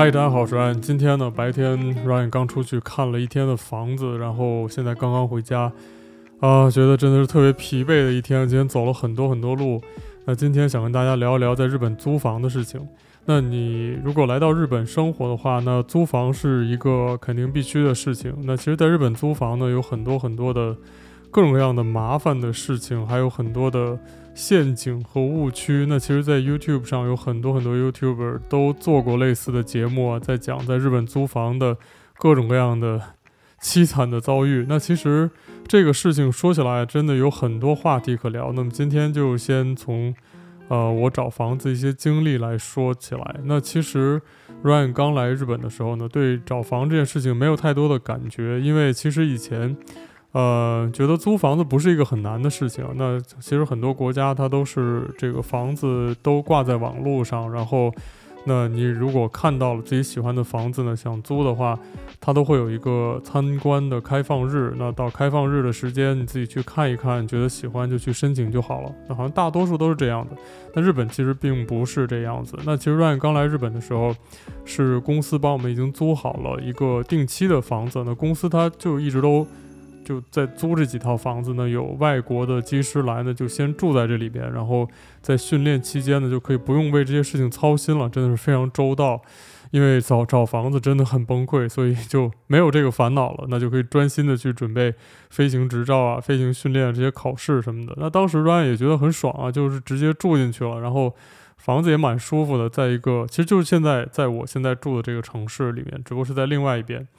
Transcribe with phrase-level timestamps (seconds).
[0.00, 0.80] 嗨，大家好，我是 Ryan。
[0.80, 5.70] 今天呢，白天 Ryan 刚出去看了一天的房子，然后现在刚刚回家，
[6.40, 8.48] 啊、觉得真的是特别疲惫的一天。
[8.48, 9.78] 今天走了很多很多路。
[10.24, 12.80] 那今天想跟大家聊一聊在日本租房的事情。
[13.26, 18.34] 那你如果来到日本生活的话，那租房是一个肯定必须的事情。
[18.44, 20.74] 那其实，在日本租房呢，有很多很多的
[21.30, 23.98] 各种各样的麻烦的事情，还有很多的。
[24.34, 25.86] 陷阱和误区。
[25.88, 31.76] 那其实，在 YouTube 上有很多很多 YouTuber 都做过类似的节目啊，在讲在日本租房的
[32.18, 33.00] 各种各样的
[33.60, 34.64] 凄惨的遭遇。
[34.68, 35.30] 那其实
[35.66, 38.52] 这个事情说起来真的有很多话题可聊。
[38.52, 40.14] 那么今天就先从
[40.68, 43.36] 呃我找房子一些经历来说起来。
[43.44, 44.22] 那其实
[44.62, 49.76] Ryan 刚来日本的时候呢，对找房这件事情没有太多的感觉，因为其实以前。
[50.32, 52.84] 呃，觉得租房子不是一个很难的事情。
[52.94, 57.92] 那其实很多国家它都是这个房子都挂在网络上，然后，
[58.44, 61.76] 那你如果看到了自己喜欢的房子呢，想租的话，
[62.20, 64.72] 它都会有一个参观的开放日。
[64.78, 68.94] 那到开放日的时间，你自己去看一看，觉得喜欢就去申请就好了。
[69.08, 70.36] 那好像大多数都是这样的。
[70.76, 72.56] 那日本其实并不是这样子。
[72.64, 74.14] 那其实 Ryan 刚来日本的时候，
[74.64, 78.04] 是公司帮我们已经租好了一个定期的房子。
[78.06, 79.44] 那公司它就一直都。
[80.04, 84.88] 就在租这几套房子呢，有外国的机师来呢，就先住在这里边，然后
[85.20, 89.22] 在训练期间呢，就可以不用为这些事情操心了，真的是非常周到。
[89.72, 94.92] 因为找找房子真的很崩溃，所以就没有这个烦恼了，那就可以专心的去准备
[95.28, 97.94] 飞行执照啊、飞行训练这些考试什么的。
[97.96, 101.14] 那当时 Ryan 也觉得很爽啊，就是直接住进去了，然后
[101.56, 107.06] 房子也蛮舒服的，在一个其实就是现在在我现在住的这个城市里面，只不过是在另外一边。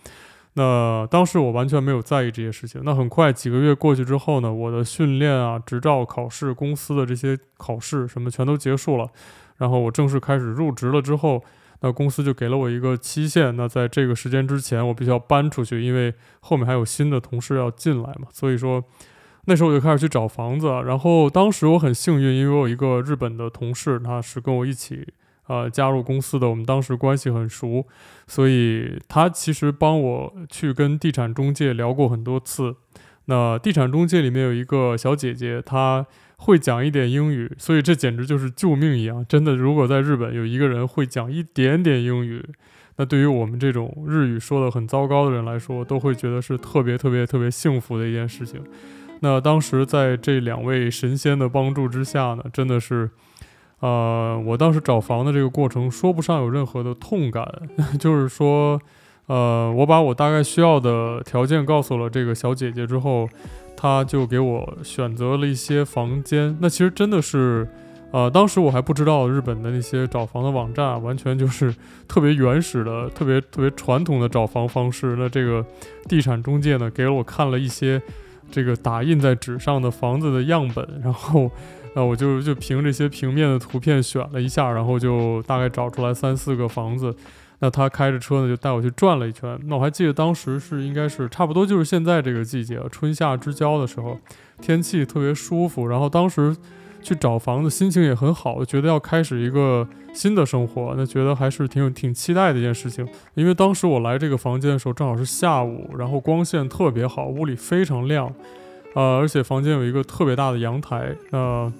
[0.53, 2.81] 那当时我完全没有在意这些事情。
[2.83, 9.07] 那很快几个月过去之后呢，我的训练啊、执照考试、公司的这些考试什么全都结束了，
[9.57, 11.41] 然后我正式开始入职了之后，
[11.79, 13.55] 那公司就给了我一个期限。
[13.55, 18.27] 那在这个时间之前，我必须要搬出去，因为后面还有新的同事要进来嘛。
[18.31, 18.83] 所以说
[19.45, 20.67] 那时候我就开始去找房子。
[20.85, 25.07] 然后当时我很幸运，因为我有一个日本的同事，他是跟我一起。
[25.51, 27.85] 呃，加入公司的，我们当时关系很熟，
[28.25, 32.73] 所以他其实帮我去跟地产中介聊过很多次。
[33.25, 36.05] 那地产中介里面有一个小姐姐，她
[36.37, 39.25] 会讲一点英语，所以这简直就是救命一样。
[39.27, 42.41] 真的，如果在日本有一个人会讲一点点英语，
[42.95, 48.63] 那对于我们这种日语说得很糟糕的人来说，都会觉得是特别特别特别幸福的一件事情。
[49.19, 53.09] 那当时在这两位神仙的帮助之下呢，真的是。
[53.81, 57.43] 呃，我当时找房的这个过程说不上有任何的痛感，
[57.99, 58.79] 就是说，
[59.25, 63.27] 呃，我把我大概需要的条件告诉了这个小姐姐之后，
[63.75, 66.55] 她就给我选择了一些房间。
[66.61, 67.67] 那其实真的是，
[68.11, 71.73] 呃，当时我还不知道日本的那些找房的网站，完全就是
[72.07, 75.15] 特别原始的、特别特别传统的找房方式。
[75.17, 75.65] 那这个
[76.07, 77.99] 地产中介呢，给我看了一些
[78.51, 81.49] 这个打印在纸上的房子的样本，然后。
[81.93, 87.15] 那我就就凭这些平面的图片选了一下，然后就大概找出来三四个房子。
[87.59, 89.59] 那他开着车呢，就带我去转了一圈。
[89.65, 94.17] 那我还记得当时是应该是差不多就是现在这个季节，春夏之交的时候，
[94.59, 95.85] 天气特别舒服。
[95.85, 96.55] 然后当时
[97.03, 100.95] 去找房子，心情也很好，觉得要开始一个新的生活。
[100.97, 103.07] 那觉得还是挺有挺期待的一件事情。
[103.35, 108.33] 因为当时我来这个房间的时候正好是下午，然后光线特别好，屋里非常亮。
[108.93, 111.71] 呃，而且房间有一个特别大的阳台，呃，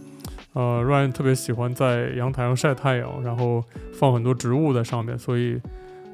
[0.54, 3.64] 呃，Ryan 特别喜欢在阳台上晒太阳，然后
[3.94, 5.60] 放很多植物在上面，所以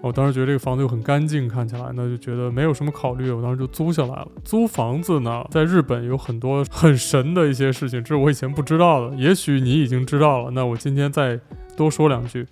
[0.01, 4.27] 我当时觉得这个房子又很干净，看起来那就觉得没有什么考虑，我当时就租下来了。
[4.43, 11.39] 租房子呢，在日本有很多很神的一些事情，这是我以前不知道的，也许你已经知道了，那我今天再
[11.75, 12.45] 多说两句。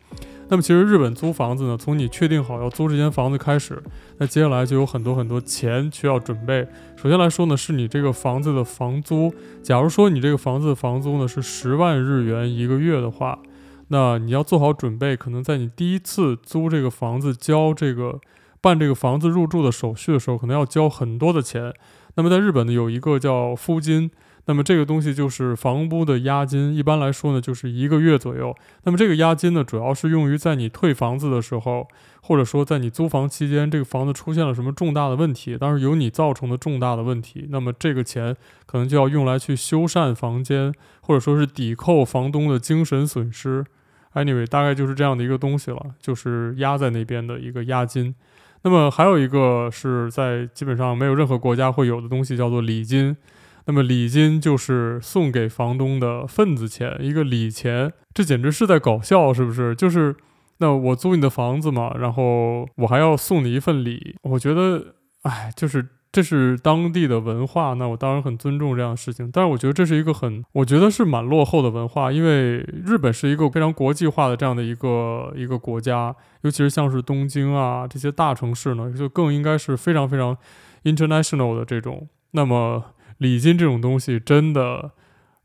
[0.47, 3.81] 那么其实日本租房子呢，从你确定好要租这间房子开始，
[4.17, 6.67] 那接下来就有很多很多钱需要准备。
[6.95, 9.33] 首先来说呢，是你这个房子的房租。
[9.63, 13.39] 假如说你这个房子的房租呢是十万日元一个月的话，
[13.87, 18.19] 那你要做好准备，可能在你第一次租这个房子交这个
[18.61, 21.73] 办这个房子入住的手续的时候，可能要交很多的钱。
[22.15, 24.11] 那么在日本呢，有一个叫敷金。
[24.47, 28.55] 那么这个东西就是房屋的押金，一般来说呢，就是一个月左右。
[28.83, 31.87] 那么这个押金呢，主要是用于在你退房子的时候，
[32.21, 38.35] 或者说在你租房期间，这个房子出现了什么重大的问题，当然由你造成的重大的问题，那么这个钱
[38.67, 40.71] 可能就要用来去修缮房间，
[41.01, 43.65] 或者说是抵扣房东的精神损失。
[44.13, 48.13] Anyway，大概就是这样的一个东西了，就是压在那边的一个押金。
[48.61, 53.17] 那么还有一个是在基本上没有任何国家会有的东西，叫做礼金。
[53.65, 59.75] 那么礼金就是送给房东的份子钱，一个礼钱，这简直是在搞笑，是不是？
[59.75, 60.15] 就是
[60.57, 65.87] 那我租你的房子嘛，然后我还要送你一份礼，我觉得，哎，就是。
[66.15, 69.29] 这是当地的文化，那我当然很尊重这样的事情。
[69.33, 80.37] 但是我觉得这是一个很，我觉得是蛮落后的文化，因为日本是一个非常国际化的这样的一个一个国家，尤其是像是东京啊这些大城市呢，就更应该是非常非常
[80.85, 82.07] international 的这种。
[82.31, 82.81] 那么
[83.17, 84.91] 礼金这种东西真的，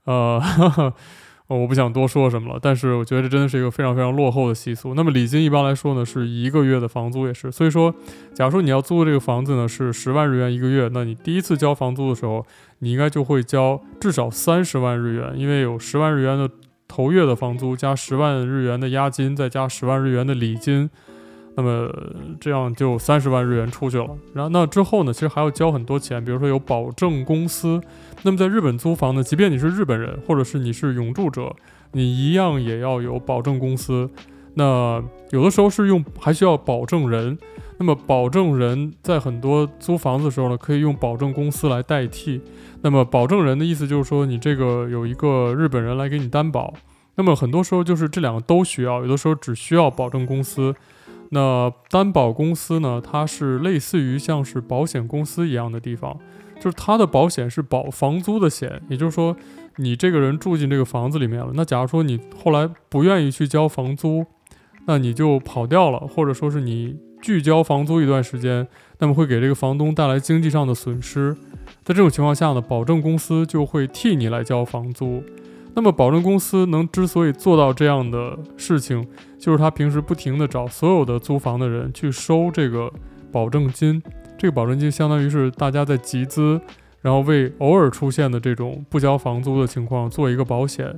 [0.04, 0.40] 呃。
[0.40, 0.94] 呵 呵
[1.48, 4.94] 我不想多说什么了，但是我觉得这真的是一个非常非常落后的习俗。
[4.94, 7.50] 那么礼金一般来说呢，是一个月的房租也是。
[7.50, 7.92] 所以说，
[8.32, 12.46] 假如说你要租的这个房子呢是十万日元一个月，那你第一次交房租的时候，
[12.78, 16.48] 你应该就会交至少三十万日元，因为有十万日元的
[16.86, 20.88] 头月的房租，加十万日元的押金，再加十万日元的礼金。
[21.56, 21.92] 那么
[22.40, 27.80] 这样就三十万日元出去了，然后那之后呢，其实还要交很多钱，比如说有保证公司。
[28.22, 31.54] 那么在日本租房呢，即便你是日本人，或者是你是永住者，
[31.92, 34.08] 你一样也要有保证公司。
[34.54, 37.36] 那有的时候是用还需要保证人。
[37.78, 42.40] 那么保证人在很多租房子的时候呢，可以用保证公司来代替。
[42.82, 46.74] 那么保证人的意思就是说，你这个有一个日本人来给你担保。
[47.14, 50.74] 那么很多时候就是这两个都需要，有的时候只需要保证公司。
[51.30, 56.18] 那担保公司呢，它是类似于像是保险公司一样的地方，
[56.60, 59.36] 就是它的保险是保房租的险，也就是说，
[59.76, 64.26] 你这个人住进这个房子里面了，那假如说你后来不愿意去交房租，
[64.86, 68.66] 那你就跑掉了，或者说是你拒交房租一段时间，
[68.98, 71.36] 那么会给这个房东带来经济上的损失，
[71.84, 75.22] 在这种情况下呢，保证公司就会替你来交房租。
[75.74, 79.06] 那么，保证公司能之所以做到这样的事情，
[79.38, 82.92] 就是他平时不停地找所有的租房的人去收这个
[83.32, 84.02] 保证金。
[84.36, 86.60] 这个保证金相当于是大家在集资，
[87.00, 90.94] 然后为偶尔出现的这种不交房租的情况做一个保险。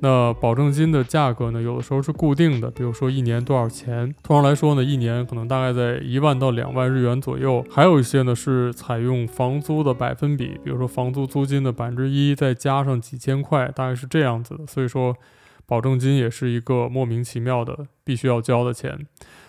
[0.00, 4.14] 那保证金的价格呢，有的时候是固定的，比如说一年多少钱。
[4.22, 7.64] 通常来说呢，一年可能大概在一万到两万日元左右。
[7.70, 14.66] 还有一些呢是采用房租的百分比，比如说房租租金的百分之一，再加上几千块，大概是这样子的。
[14.66, 15.16] 所以说，
[15.64, 19.06] 保证金也是一个莫名其妙的必须要交的钱。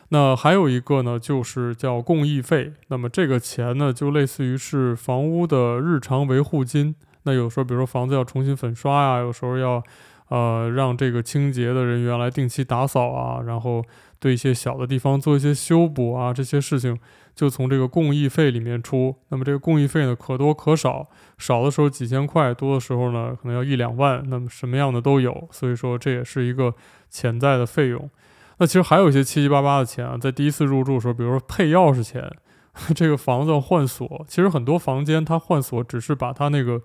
[0.10, 2.72] 那还有一个呢，就是叫共益费。
[2.88, 6.96] 那么这个钱呢，就类似于是房屋的日常维护金。
[7.24, 9.84] 那有时候，比如说房子要重新粉刷呀，有时候要。
[10.30, 13.84] 呃，让这个清洁的人员来定期打扫啊，然后
[14.20, 16.98] 对一些小的地方做一些修补啊，这些事情
[17.36, 19.16] 就从这个共益费里面出。
[19.30, 21.08] 那么这个共益费呢，可多可少，
[21.38, 24.24] 少的时候几千块，多的时候呢，可能要一两万。
[24.28, 26.74] 那么什么样的都有，所以说这也是一个
[27.10, 28.10] 潜在的费用。
[28.58, 32.28] 那其实还有一些七七八八的钱啊，在第一次入住的时候，比如说配钥匙钱，
[32.96, 36.82] 这个房子要换锁，其实很多房间它换锁只是把它那个。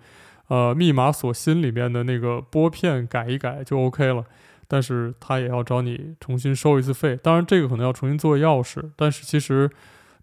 [0.51, 4.25] 呃，密码锁芯里面的那个拨片改一改就 OK 了，
[4.67, 7.17] 但是他也要找你重新收一次费。
[7.23, 9.71] 当然，这个可能要重新做钥匙，但是其实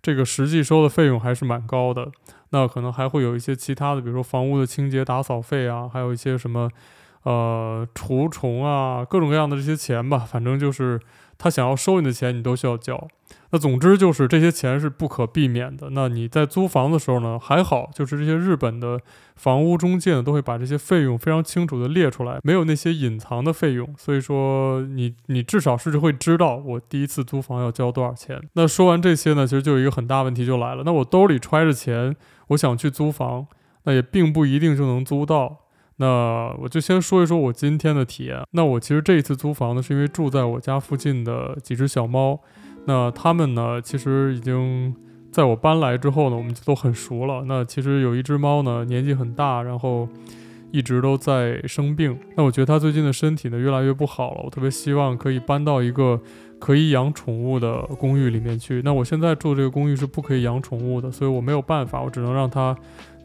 [0.01, 2.11] 这个实际收的费用还是蛮高的。
[2.49, 6.69] 那可能还会有一些其他的，比如说房屋的清洁打扫费啊，还有一些什么
[7.29, 10.99] 呃除虫啊，各种各样的这些钱吧，反正就是。
[11.39, 13.07] 他想要收你的钱，你都需要交。
[13.51, 15.89] 那总之就是这些钱是不可避免的。
[15.91, 18.99] 那你在租房的时候呢，还好，就是这些日本的
[19.35, 23.87] 房屋中介呢，都会把这些费用非常清楚地列出来，没有那些隐藏的费用。
[23.99, 28.41] 所以说你你至少是会知道我第一次租房要交多少钱。
[28.53, 30.81] 那说完这些呢，其实就有一个很大问题就来了。
[30.83, 32.15] 那我兜里揣着钱，
[32.47, 33.45] 我想去租房，
[33.83, 35.57] 那也并不一定就能租到。
[35.97, 38.41] 那我就先说一说我今天的体验。
[38.51, 42.39] 那我其实这一次租房呢，是因为住在我家附近的几只小猫。
[42.85, 44.95] 那它们呢，其实已经
[45.31, 47.43] 在我搬来之后呢，我们就都很熟了。
[47.47, 50.07] 那其实有一只猫呢，年纪很大，然后
[50.71, 52.17] 一直都在生病。
[52.35, 54.41] 那我觉得它最近的身体呢，越来越不好了。
[54.45, 56.21] 我特别希望可以搬到一个
[56.59, 58.81] 可以养宠物的公寓里面去。
[58.85, 62.77] 那我现在住这个公寓是不可以养宠物的，所以我没有办法，我只能让它。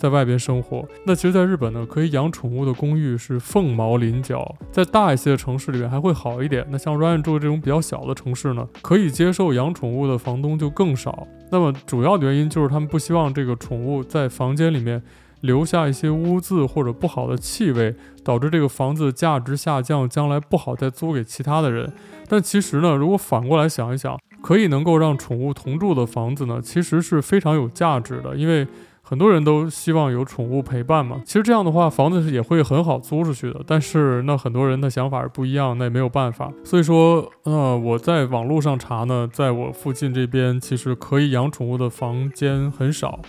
[0.03, 6.67] 在外边生活，那其实，在日本呢，可以养宠物的公寓是凤毛麟角，在大一些的城市里面还会好一点。
[6.71, 11.29] 那像 Ryan 住的这种比较小的城市呢，可以接受养宠物的房东就更少。
[11.53, 15.01] 那么主要的原因就是他们不希望这个宠物在房间里面
[15.43, 17.95] 留下一些污渍或者不好的气味，
[18.25, 21.93] 导致这个房子的价值下降，将来不好再租给其他的人。
[22.27, 28.67] 但其实呢，如果反过来想一想，可以能够让宠物同住的房子呢，其实是非常有价值的，因为。
[29.13, 33.61] 很多人都希望有宠物陪伴嘛，其实这样的话，房子是也会很好租出去的。
[33.67, 36.51] 但是那很多人的想法是不一样，那也没有办法。
[36.65, 43.21] 所以说，呃，我在网络上查呢，在我附近这边，其实可以养宠物的房间很少。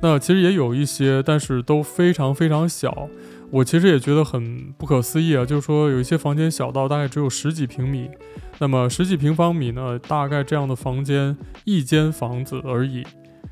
[0.00, 3.08] 那其实也有一些，但是都非常非常小。
[3.50, 8.08] 我其实也觉得很不可思议啊，就是说有一些房间小到大概只有十几平米，
[8.60, 13.02] 那么十几平方米呢，大概这样的房间一间房子而已，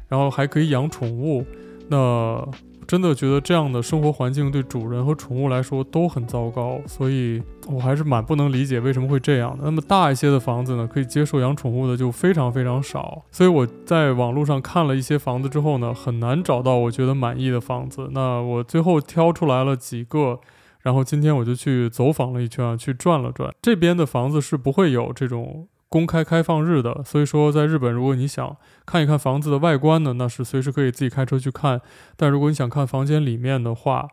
[0.06, 1.44] 然后还可以养宠物，
[1.90, 2.48] 那。
[2.86, 9.62] 真的觉得这样的生活环境对主人和宠物来说都很糟糕，所以我还是蛮不能理解为什么会这样的。
[9.62, 13.22] 那么大一些的房子呢，可以接受养宠物的就非常非常少。
[13.30, 18.08] 所以我在网络上看了一些房子之后呢，很难找到我觉得满意的房子。
[18.10, 20.40] 那我最后挑出来了几个，
[20.80, 23.54] 然后今天我就去走访了一圈啊，去转了转。
[23.62, 25.68] 这边的房子是不会有这种。
[25.90, 28.56] 公开开放日的，所以说在日本，如果你想
[28.86, 31.80] 看一看房子的外观呢，那是随时可以自己开车去看。
[32.16, 34.08] 但如果你想看房间里面的话，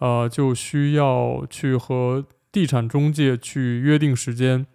[0.00, 4.66] 呃，就需要去和地产中介去约定时间。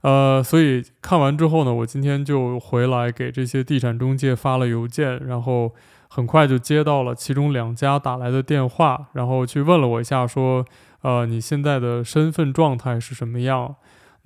[0.00, 5.74] 呃，所以看完之后呢，我今天就回来给这些地产中介发了邮件，然后
[6.08, 10.64] 很快就接到了其中两家打来的电话，然后去问了我一下，说，
[11.02, 13.74] 呃，你现在的身份状态是什么样？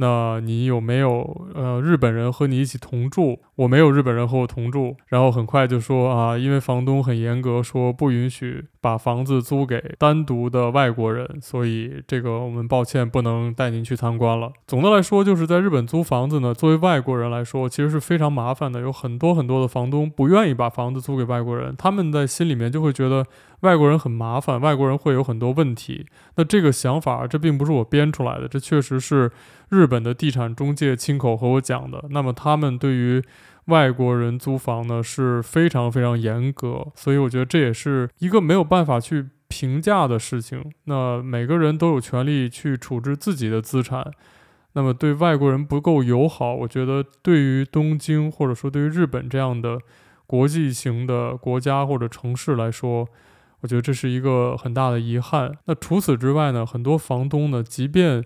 [0.00, 3.38] 那你有没有呃日本人和你一起同住？
[3.60, 4.96] 我没有日本人和我同住。
[5.08, 14.50] 然后很快就说啊，因为房东很严格，说不允许把房子租给单独的外国人，所以这个我们抱歉不能带您去参观了。
[14.66, 18.80] 总的来说，就是在日本租房子呢，作为外国人来说，其实是非常麻烦的。
[18.80, 23.26] 有很多很多的房东不愿意把房子租给外国人，他们在心里面就会觉得
[23.60, 26.06] 外国人很麻烦，外国人会有很多问题。
[26.36, 29.30] 那这个想法，这并不是我编出来的，这确实是。
[29.70, 33.22] 日本的地产中介亲口和我讲的，那么他们对于
[33.66, 40.64] 外国人租房呢是非常非常严格，所以我觉得这也是一个没有办法去评价的事情。
[40.84, 44.10] 那每个人都有权利去处置自己的资产，
[44.72, 49.78] 那么对外国人不够友好，我觉得对于东京或者说对于日本这样的
[50.26, 53.08] 国际型的国家或者城市来说，
[53.60, 55.52] 我觉得这是一个很大的遗憾。
[55.66, 58.24] 那除此之外呢，很多房东呢，即便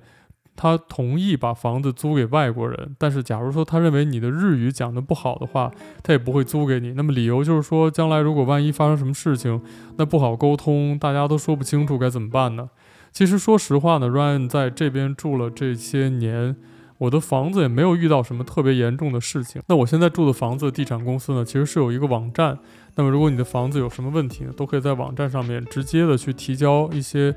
[0.56, 5.70] 他同意把房子租给外国人，但是假如说他认为你的日语讲得不好的话，
[6.02, 6.92] 他也不会租给你。
[6.92, 9.60] 那么理由就是说，将来如果万一发生什么事情，
[9.96, 12.70] 那不好沟通，大家都说不清楚该怎么办呢？
[13.12, 16.54] 其实说实话呢，Ryan 在这边住了这些年，
[16.98, 19.60] 我的房子也没有遇到什么特别严重的事情。
[19.66, 22.58] 那我现在住的房子地产公司呢，其实是有一个网站。
[22.94, 27.34] 那么如果你的房子有什么问题呢，都可以在网站上面直接的去提交一些。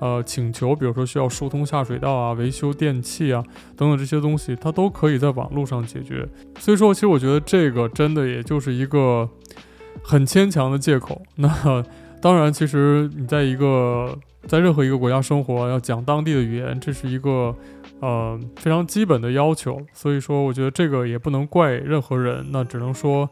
[0.00, 3.42] 呃，请求，比如说需要疏通下水道啊、维修电器啊
[3.76, 6.24] 等等这些东西，它都可以在网络上解决。
[6.60, 9.28] 所以说，其实我觉得这个真的也就是一个
[10.02, 11.20] 很牵强的借口。
[11.34, 11.84] 那
[12.20, 17.52] 当然，其实你在一个在任何一个国家生活，要讲当地的语言，这是一个
[18.00, 19.80] 呃非常基本的要求。
[19.92, 22.46] 所以说，我觉得这个也不能怪任何人。
[22.52, 23.28] 那只能说，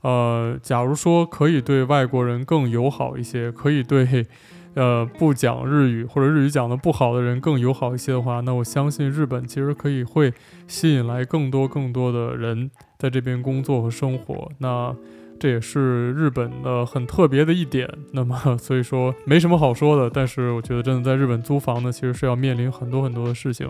[0.00, 4.26] 呃，假如说可以对外国人更友好一些，可以对。
[4.74, 10.32] 呃，不讲日语或者日语讲得不好的人更友好一些的话，那我相信日本其实可以会
[10.66, 14.50] 吸引来更多更多的人在这边工作和生活。
[14.58, 14.94] 那
[15.40, 17.88] 这也是日本的很特别的一点。
[18.12, 23.68] 那么所以说没什么好说的，但是我觉得真的在日本租房呢，其实是要面临很多很多的事情。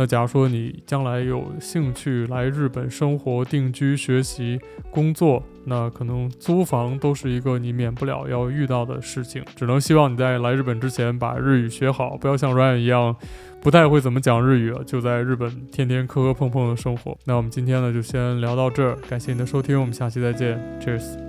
[0.00, 4.60] 那假如说你将来有兴趣来日本生活、定居、学习、
[4.92, 9.42] 工作，那可能租房都是一个你免不了要遇到的事情。
[9.56, 13.16] 只能希望你在来日本之前把日语学好，不要像 Ryan 一样
[13.60, 17.18] 不太会怎么讲日语，就在日本天天磕磕碰碰的生活。
[17.24, 21.27] 那我们今天呢就先聊到这儿，感谢你的收听，我们下期再见，Cheers。